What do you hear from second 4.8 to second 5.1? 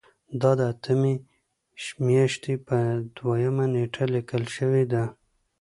ده.